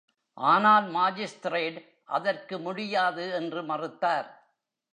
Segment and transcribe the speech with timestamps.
[0.37, 1.79] ஆனால், மாஜிஸ்திரேட்
[2.09, 4.29] அதற்கு முடியாது என்று மறுத்தார்.